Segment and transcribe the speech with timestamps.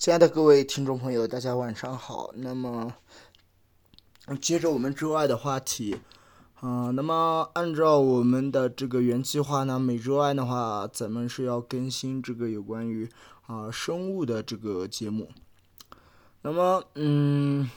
[0.00, 2.30] 亲爱的各位听众朋友，大家晚上好。
[2.36, 2.94] 那么，
[4.40, 5.94] 接着我们周二的话题，
[6.60, 13.10] 啊，那么按照我们的这个原计划呢，每周二的话，咱们是要更新这个有关于
[13.46, 15.28] 啊生物的这个节目。
[16.40, 17.68] 那么，嗯。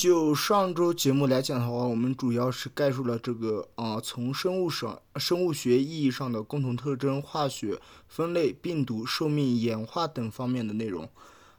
[0.00, 7.78] 就上周节目来讲的话，我们主要是概述了这个啊，从生物上、生物学意义上的共同特征、化学
[8.08, 11.06] 分类、病毒、寿命、演化等方面的内容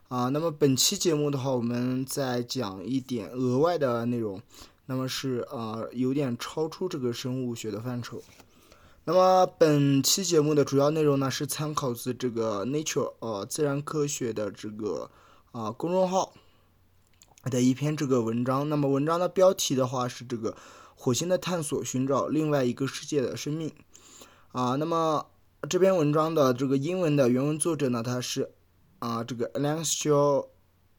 [0.07, 0.29] 啊。
[0.29, 4.41] 那么本期节目的话，我们再讲一点额外的内容，
[4.87, 8.23] 那么是啊，有点超出这个生物学的范畴。
[9.03, 15.11] 那么本期节目的主要内容呢，是参考自这个 Nature 呃自然科学的这个
[15.51, 16.33] 啊公众号。
[17.43, 20.55] 的一篇这个文章，那么文章的标题的话是这个
[20.95, 23.71] 火星的探索，寻找另外一个世界的生命
[24.51, 24.75] 啊。
[24.75, 25.25] 那么
[25.69, 28.51] 这篇文章的这个英文的原文作者呢，他是
[28.99, 30.47] 啊这个 Alan Shaw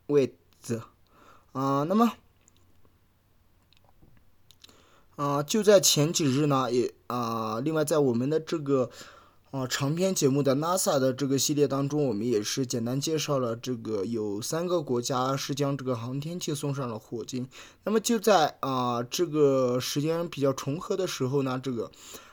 [0.09, 0.33] Wade
[1.53, 1.85] 啊。
[1.89, 2.13] 那么
[5.17, 8.91] 啊就在前几日呢，也啊另外在我们的这个。
[9.53, 17.47] 啊，长篇节目的 NASA 的这个系列当中，我们也是简单介绍了这个有三个国家是将这个航天器送上了火星。
[17.84, 21.92] 那么就在啊这个时间比较重合的时候呢，这个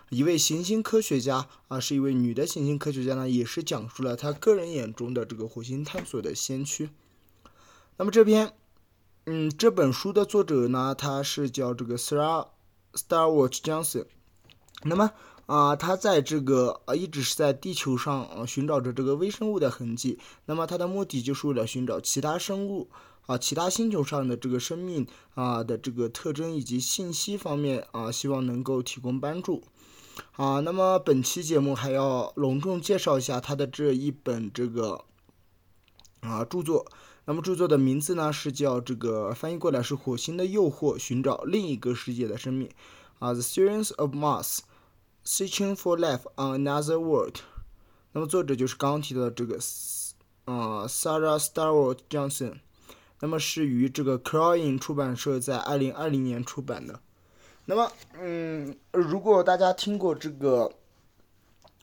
[0.09, 6.89] 一位行星科学家啊，是一位女的行星科学家呢，也是讲述了她个人眼中的这个火星探索的先驱。
[7.97, 8.53] 那么这篇，
[9.25, 12.47] 嗯，这本书的作者呢，他是叫这个 Star
[12.93, 14.05] Star Watch Johnson。
[14.83, 15.11] 那么。
[15.50, 20.19] 啊，他在这个呃，一直是在地球上呃寻找着这个微生物的痕迹。
[20.45, 22.88] 那么他的目的就是为了寻找其他生物
[23.25, 29.64] 啊，其他星球上的这个生命啊的这个特征以及信息方面啊，希望能够提供帮助。
[30.36, 35.03] 啊，那么本期节目还要隆重介绍一下他的这一本这个
[36.20, 36.86] 啊著作。
[37.25, 42.67] 那么著作的名字呢是叫这个翻译过来是《火星的诱惑：寻找另一个世界的生命》
[43.17, 44.58] 啊，《The Science of Mars》。
[45.25, 47.35] Searching for life on another world，
[48.13, 49.59] 那么作者就是刚刚提到的这个，
[50.45, 52.61] 呃，Sarah Stewart Johnson，
[53.19, 56.99] 那么是于这个 Crowing 出版社在二零二零年出版的。
[57.65, 60.71] 那么，嗯，如果大家听过这个，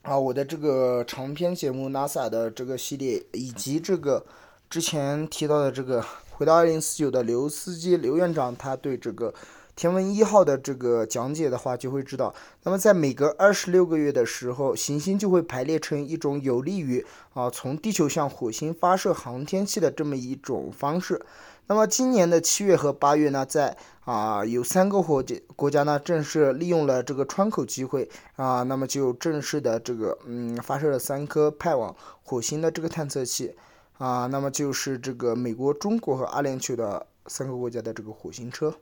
[0.02, 4.26] 啊，我的这个长篇节目 NASA 的这个系列，以及这个
[4.68, 9.32] 之前提到的这个回到二零四九的刘司机刘院长，他对这个。
[9.76, 17.04] 天文一号的这个讲解的话，就会知道，那么在每隔二十六个月的时候，行星就会排列成一种有利于
[17.34, 21.20] 啊从地球向火星发射航天器的这么一种方式。
[21.66, 23.76] 那么今年的七月和八月呢，在
[24.06, 33.54] 啊有三个国家国家呢正式利用了这个窗口机会啊，那么就正式的这个嗯发射了三颗派往火星的这个探测器
[33.98, 38.72] 啊，那么就是这个美国、中国和阿联酋的三个国家的这个火星车。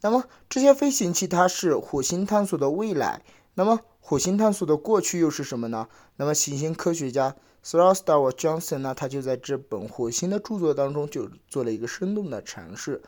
[0.00, 3.22] 那么这些飞行器它是火星探索的未来，
[3.54, 5.88] 那么火星探索的过去又是什么呢？
[6.16, 13.02] 那么行星科学家 Sir Star Johnson 呢，他就在这本火星的著作当中就做了一个生动的阐释。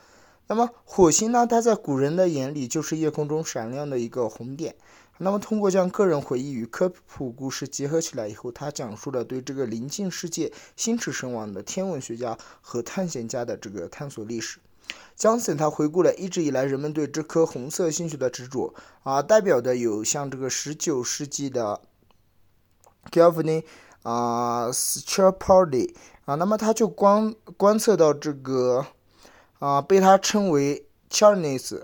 [0.48, 4.75] 那么火星呢，它在古人的眼里就是夜空中闪亮的一个红点。
[5.19, 14.58] 那么通过将个人回忆与科普故事结合起来以后，他讲述了对这个临近世界、心驰神往的天文学家和探险家的这个探索历史。
[15.15, 21.81] 江森他回顾了一直以来人们对这颗红色星球的执着啊，代表的有像这个十九世纪的
[23.10, 23.65] Galvani
[24.03, 28.87] 啊 s t r p a r d y 啊，那么他就观观测到这个
[29.59, 31.82] 啊，被他称为 Charnes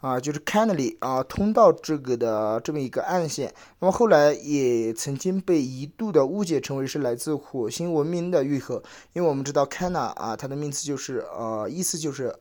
[0.00, 12.34] 啊，就是 Canary 啊通道这个的这么一个暗线，那么后来也曾经被一度的误解成为是来自火星文明的愈合，因为我们知道 Cana 啊，它的名词就是呃，意思就是。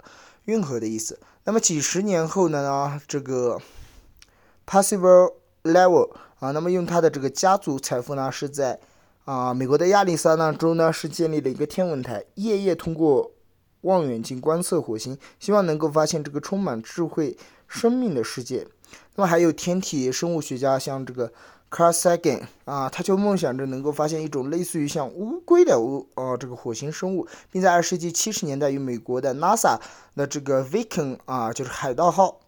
[0.45, 1.19] 运河的意思。
[1.43, 2.99] 那么几十年后呢？
[3.07, 3.59] 这个
[4.65, 6.09] Passive Level
[6.39, 8.79] 啊，那么用他的这个家族财富呢，是在
[9.25, 13.31] 啊美国的亚利桑那州呢，是建立了一个天文台，夜夜通过
[13.81, 17.37] 望远镜观测火星，希望能够发现这个充满智慧
[17.67, 18.67] 生命的世界。
[19.15, 21.31] 那么还有天体生物学家，像这个。
[21.71, 29.77] Carl Sagan 啊，他就梦想着能够发现一种类似于像乌龟的乌呃这个火星生物，并在二十世纪七十年代与美国的 NASA
[30.15, 32.39] 的这个 Viking 啊，就是海盗号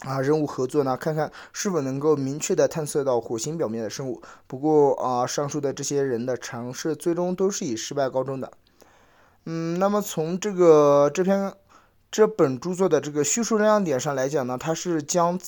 [0.00, 4.20] 啊任务合作呢，看看是否能够明确的探测到火星表面的生物。
[4.46, 8.52] 不过啊，上述的这些人的尝试最终都是以失败告终的。
[9.44, 11.52] 嗯，那么从这个这篇
[12.10, 15.38] 这本著作的这个叙述亮点上来讲呢，它是将。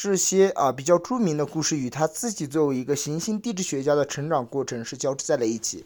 [0.00, 5.84] 这些啊比较著名的故事与他自己作为一个行星地质学家的成长过程是交织在了一起。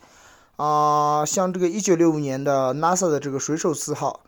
[0.56, 4.20] 啊，像这个1965年的 NASA 的这个水手四号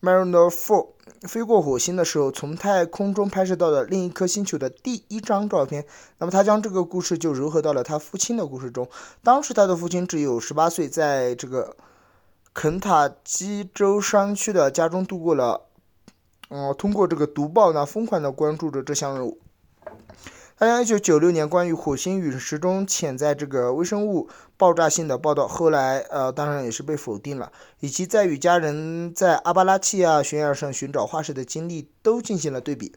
[0.00, 0.86] Mariner Four
[1.28, 5.84] 飞过火星的时候，从太空中拍摄到的另一颗星球的第一张照片。
[6.16, 8.88] 那么他将这个故事就糅合到了他父亲的故事中。
[9.22, 11.76] 当时他的父亲只有18岁，在这个
[12.58, 15.66] 肯塔基州山区的家中度过了。
[16.48, 19.38] 哦，通过这个读报呢，疯狂的关注着这项任务。
[20.56, 32.94] 他将1996年关于火星陨石中潜在这个微生物爆炸性的报道，后来呃，当然也是被否定了，以及在与家人在阿巴拉契亚悬崖上寻找化石的经历都进行了对比。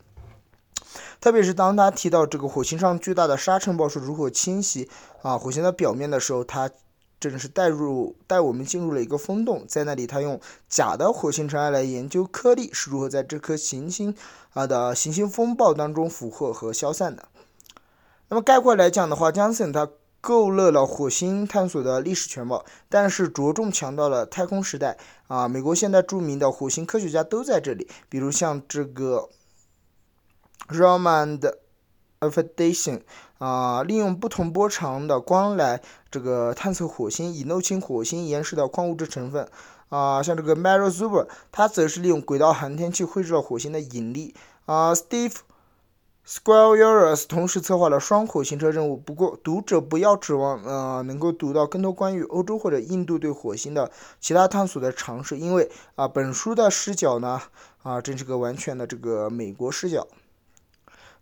[1.19, 4.89] 特别是当他提到这个火星上巨大的沙尘暴是如何侵袭
[5.21, 6.71] 啊火星的表面的时候，他
[7.19, 14.15] 真的是带入带我们进入了一个风洞，在那里他用假的火星尘埃来研究颗粒是如何在这颗行星
[14.53, 17.27] 啊的行星风暴当中俘获和消散的。
[18.29, 19.89] 那么概括来讲的话，江森他
[20.21, 29.29] 勾勒了火星探索的历史全貌，但是着重强调了太空时代啊，美国现在著名的火星科学家都在这里，比如像这个
[30.67, 31.59] Roman 的
[32.19, 33.01] Affidation
[33.39, 35.81] 啊，利用不同波长的光来
[36.11, 39.49] 这个探测火星，以弄清火星岩石的矿物质成分
[39.89, 45.37] 啊，像这个 m a r o Zuber，他则是利用轨道航天器绘制了火星的引力啊，Steve。
[46.27, 53.89] Squareus 同时策划了双火星车任务，不过读者不要指望呃能够读到更多关于欧洲或者印度对火星的
[54.19, 57.41] 其他探索的尝试，因为啊本书的视角呢
[57.81, 60.05] 啊真是个完全的这个美国视角。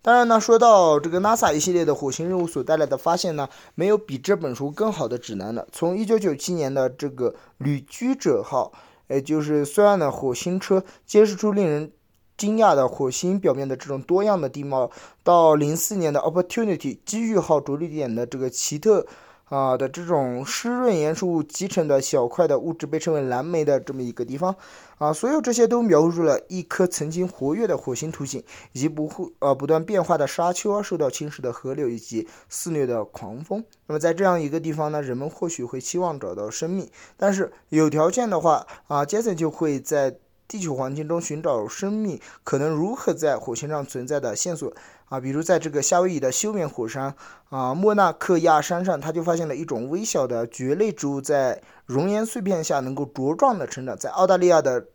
[0.02, 5.66] 当然呢，说到这个 NASA 一系列的火星任务所带来的发现呢，没有比这本书更好的指南了。
[5.72, 8.72] 从1997年的这个旅居者号，
[9.08, 11.92] 也就是虽然呢火星车揭示出令人。
[12.38, 14.88] 惊讶的火星表面的这种多样的地貌，
[15.24, 19.04] 到04年的 Opportunity 机遇号着力点的这个奇特
[19.48, 24.54] 啊的这种湿润岩石物集成的小块的物质被称为蓝莓的这么一个地方
[24.98, 28.42] 啊，所有这些都描述了一颗曾经活跃的火星图形，
[28.72, 33.64] 以及不会呃不断变化的沙丘、受到侵蚀的河流以及肆虐的狂风。
[33.86, 40.18] 那么在这样一个地方呢，人们或许会期望找到生命，但是有条件的话啊，杰森就会在。
[40.48, 44.72] 地球环境中寻找生命可能如何在火星上存在的线索
[45.10, 47.14] 啊，比如在这个夏威夷的休眠火山
[47.50, 53.94] 啊莫纳克亚山上，他就发现了一种微小的蕨类植物在熔岩碎片下能够茁壮的成长。
[53.96, 54.86] 在澳大利亚的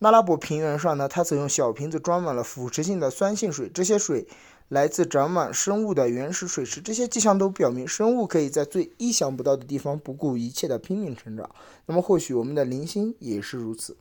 [0.00, 4.26] 那拉伯平原上呢，他则用小瓶子装满了腐蚀性的酸性水，这些水
[4.68, 6.80] 来自长满生物的原始水池。
[6.80, 11.48] 这些迹象都表明，生物可以在最意想不到的地方不顾一切的拼命成长。
[11.86, 13.96] 那么，或许我们的零星也是如此。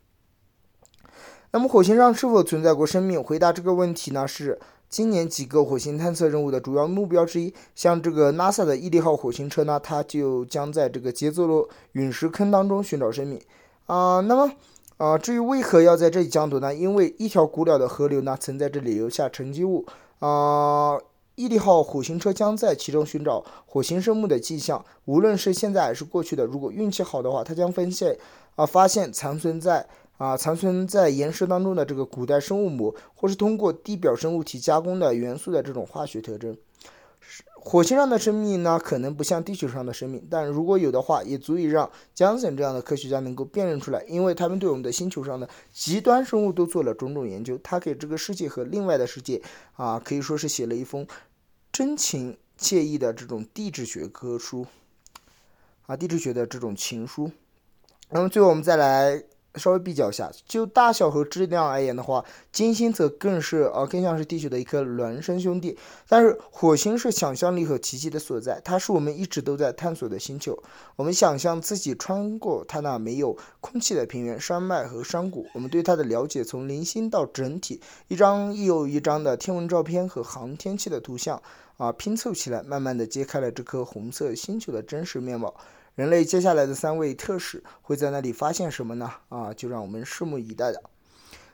[1.54, 3.22] 那么火星上是否存在过生命？
[3.22, 4.58] 回答这个问题呢，是
[4.88, 7.54] 今年几个火星探测任务的主要目标之一。
[7.76, 13.38] 像这个 NASA 的毅力号火星车呢，它就将在这个杰泽罗陨石坑当中寻找生命。
[13.88, 14.50] 啊，那么
[14.96, 16.74] 啊，至于为何要在这里降落呢？
[16.74, 19.86] 因为一条古老的河流呢，曾在这里留下沉积物。
[20.20, 20.98] 啊，
[21.36, 26.46] 毅力号火星车将在其中寻找火星生物的迹象，无论是现在还是过去的。
[26.46, 28.18] 如果运气好的话，它将发现
[28.56, 29.86] 啊，发现残存在。
[30.22, 36.56] 啊，残存在岩石当中的这个古代生物膜，或是通过地表生物体加工的元素的这种化学特征。
[37.56, 47.58] 火星上的生命呢，可能不像地球上的生命，但如果有的话，也足以让江森这样的科学家能够辨认出来，因为他们对我们的星球上的极端生物都做了种种研究。
[47.64, 49.42] 他给这个世界和另外的世界
[49.74, 51.08] 啊，可以说是写了一封
[51.72, 54.68] 真情切意的这种地质学科书
[55.88, 57.32] 啊，地质学的这种情书。
[58.12, 59.24] 那么最后我们再来。
[59.56, 65.78] 稍微比较一下，就大小和质量而言的话，金星则更是呃更像是地球的一颗孪生兄弟。
[66.08, 70.58] 但是火星是想象力和奇迹的所在，它是我们一直都在探索的星球。
[70.96, 75.46] 我们想象自己穿过它那没有空气的平原、山脉和山谷。
[75.54, 81.42] 我们对它的了解从零星到整体，一张又一张的天文照片和航天器的图像
[81.78, 85.54] 啊拼凑起来，慢慢的揭开了这颗红色星球的真实面貌。
[85.96, 89.12] 人类接下来的三位特使会在那里发现什么呢？
[89.28, 90.82] 啊，就让我们拭目以待的。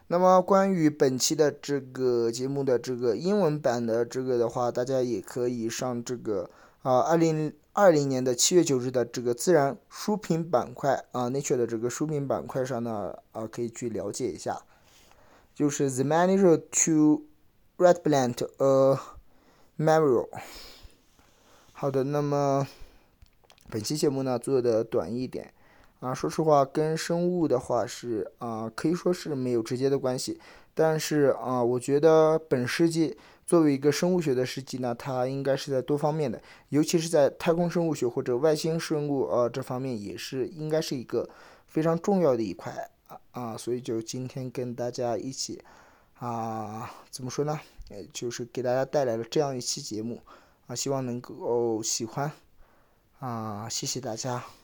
[0.08, 6.50] 那么关于本期的这个节目的这个英文版的这个的话，大家也可以上这个
[6.84, 14.62] 啊，二零二零年的七月九日的这个自然书评板块啊，Nature 的这个书评板块上呢啊，可以去了解一下，
[15.54, 17.26] 就是 The Manager to
[17.78, 19.00] Red Plant a
[19.78, 20.30] Memorial。
[21.74, 22.68] 好的，那么。
[23.70, 25.54] 本期节目呢做的短一点，
[26.00, 30.40] 啊，说实话跟生物的话是啊可以说是没有直接的关系，
[30.74, 41.30] 但是啊我觉得本世纪作为一个生物学的世纪呢，它应该是在多方面的，尤其是在太空生物学或者外星生物呃这方面也是应该是一个
[41.68, 42.72] 非常重要的一块
[43.08, 45.62] 啊啊，所以就今天跟大家一起
[46.20, 47.60] 啊怎么说呢？
[47.90, 50.22] 呃，就是给大家带来了这样一期节目。
[50.68, 52.30] 啊，希望能够喜欢。
[53.20, 54.57] 啊，谢谢大家。